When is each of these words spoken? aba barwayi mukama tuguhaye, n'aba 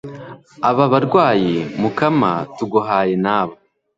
aba 0.69 0.85
barwayi 0.91 1.53
mukama 1.81 2.31
tuguhaye, 2.55 3.13
n'aba 3.23 3.55